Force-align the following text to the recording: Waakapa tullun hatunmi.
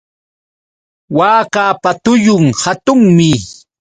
Waakapa 1.17 1.91
tullun 2.03 2.45
hatunmi. 2.61 3.31